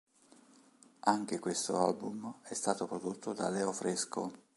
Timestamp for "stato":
2.55-2.87